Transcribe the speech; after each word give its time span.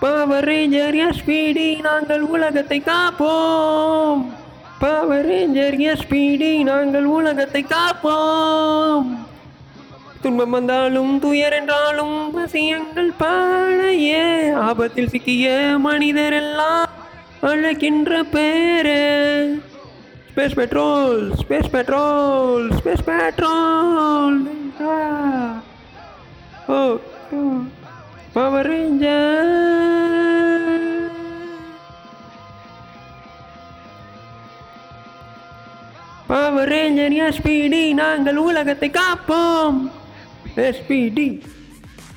Power 0.00 0.46
ranger 0.48 0.96
SPD 1.06 1.80
நாங்கள் 1.80 2.20
உலகத்தை 2.20 2.82
காப்போம். 2.86 4.22
பவர் 4.78 5.26
ரேஞ்சர் 5.26 5.76
எஸ்பிடி 5.80 6.62
நாங்கள் 6.62 7.04
உலகத்தை 7.04 7.66
காப்போம். 7.68 9.18
துன்பம் 10.22 10.50
வந்தாலும் 10.50 11.18
துயர் 11.18 11.52
என்றாலும் 11.52 12.16
வசியங்கள் 12.36 13.12
பாழையே. 13.18 14.52
ஆபத்தில் 14.52 15.08
சிக்கிய 15.08 15.74
மனிதர் 15.78 16.32
எல்லாம் 16.32 16.88
அழைக்கின்ற 17.40 18.22
பேரு. 18.22 19.00
Space 20.34 20.54
patrol 20.54 21.30
space 21.30 21.70
patrol 21.70 22.70
space 22.70 23.04
patrol 23.04 24.38
ஓ 26.72 26.78
power 28.32 28.68
ranger 28.70 29.50
power 36.26 36.70
ranger 36.72 37.16
SPD 37.22 37.82
நாங்கள் 37.94 38.36
உலகத்தை 38.36 38.90
காப்போம். 38.90 39.78
எஸ்பிடி 40.66 41.26